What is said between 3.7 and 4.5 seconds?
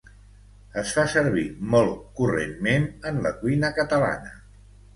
catalana